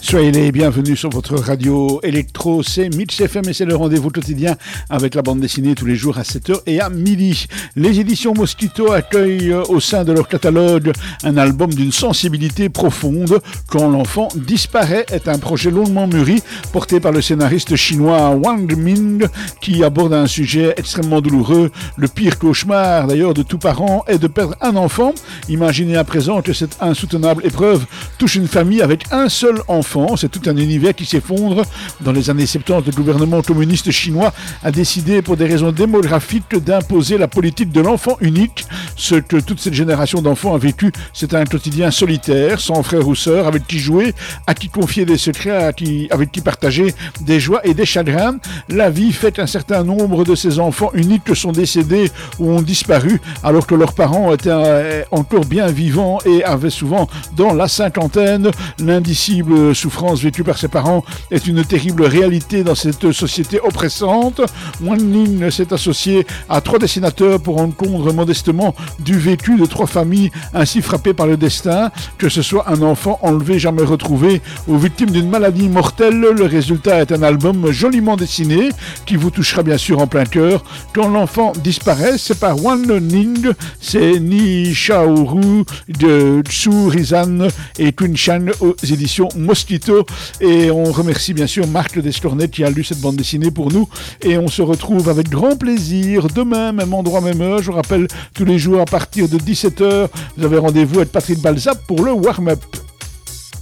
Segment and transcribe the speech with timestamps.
[0.00, 4.56] Soyez les bienvenus sur votre radio électro, c'est Mitch FM et c'est le rendez-vous quotidien
[4.90, 7.46] avec la bande dessinée tous les jours à 7h et à midi.
[7.76, 10.92] Les éditions Mosquito accueillent au sein de leur catalogue
[11.24, 13.40] un album d'une sensibilité profonde.
[13.68, 16.42] Quand l'enfant disparaît est un projet longuement mûri
[16.72, 19.26] porté par le scénariste chinois Wang Ming
[19.60, 21.70] qui aborde un sujet extrêmement douloureux.
[21.96, 25.14] Le pire cauchemar d'ailleurs de tout parent est de perdre un enfant.
[25.48, 27.86] Imaginez à présent que cette insoutenable épreuve
[28.18, 30.16] touche une famille avec un seul enfant.
[30.16, 31.64] C'est tout un univers qui s'effondre.
[32.00, 34.32] Dans les années 70, le gouvernement communiste chinois
[34.62, 38.66] a décidé, pour des raisons démographiques, d'imposer la politique de l'enfant unique.
[38.96, 43.14] Ce que toute cette génération d'enfants a vécu, c'est un quotidien solitaire, sans frère ou
[43.14, 44.14] sœur, avec qui jouer,
[44.46, 45.72] à qui confier des secrets,
[46.10, 48.36] avec qui partager des joies et des chagrins.
[48.68, 53.20] La vie fait qu'un certain nombre de ces enfants uniques sont décédés ou ont disparu,
[53.42, 58.50] alors que leurs parents étaient euh, encore bien vivants et avaient souvent dans la cinquantaine
[58.78, 64.40] l'indicible souffrance vécue par ses parents est une terrible réalité dans cette société oppressante.
[64.82, 70.82] Wan s'est associé à trois dessinateurs pour rendre modestement du vécu de trois familles ainsi
[70.82, 75.28] frappées par le destin, que ce soit un enfant enlevé jamais retrouvé ou victime d'une
[75.28, 76.20] maladie mortelle.
[76.20, 78.70] Le résultat est un album joliment dessiné
[79.06, 80.64] qui vous touchera bien sûr en plein cœur.
[80.94, 88.14] Quand l'enfant disparaît, c'est par Wan Ning, c'est Ni Shaoru de Tsu Rizan et Kun
[88.14, 90.06] Chan aux éditions Mosquito.
[90.40, 93.88] Et on remercie bien sûr Marc Descornet qui a lu cette bande dessinée pour nous.
[94.22, 97.60] Et on se retrouve avec grand plaisir demain, même endroit, même heure.
[97.60, 101.40] Je vous rappelle, tous les jours à partir de 17h, vous avez rendez-vous avec Patrick
[101.40, 102.60] Balzap pour le warm-up.